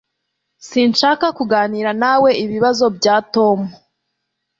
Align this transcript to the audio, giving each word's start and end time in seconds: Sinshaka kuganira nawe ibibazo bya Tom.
Sinshaka 0.67 1.25
kuganira 1.37 1.91
nawe 2.01 2.29
ibibazo 2.43 2.85
bya 2.97 3.15
Tom. 3.33 3.59